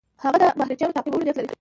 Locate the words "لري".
1.43-1.49